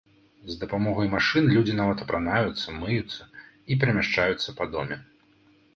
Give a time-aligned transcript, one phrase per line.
[0.51, 3.21] З дапамогай машын людзі нават апранаюцца, мыюцца
[3.71, 5.01] і перамяшчаюцца па доме.